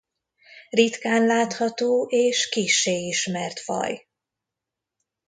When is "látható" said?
1.25-2.07